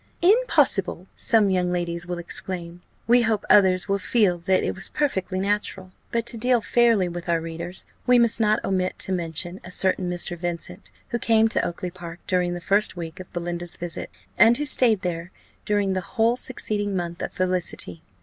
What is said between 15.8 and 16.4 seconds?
the whole